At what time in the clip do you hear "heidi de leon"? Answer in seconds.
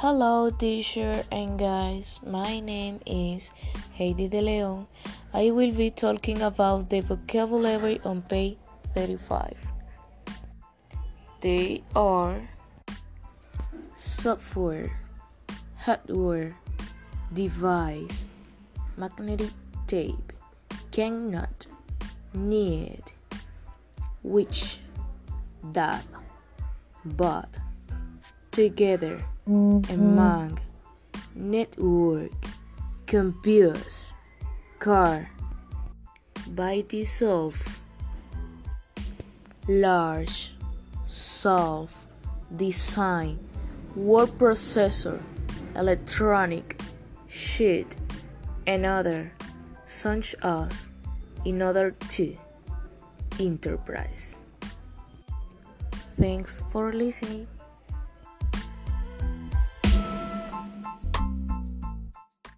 3.96-4.86